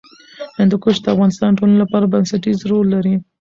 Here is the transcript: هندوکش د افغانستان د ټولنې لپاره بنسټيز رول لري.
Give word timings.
هندوکش 0.59 0.95
د 1.01 1.05
افغانستان 1.13 1.49
د 1.51 1.55
ټولنې 1.59 1.77
لپاره 1.83 2.09
بنسټيز 2.13 2.57
رول 2.69 2.85
لري. 2.95 3.15